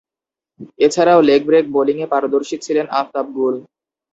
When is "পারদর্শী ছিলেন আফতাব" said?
2.13-3.25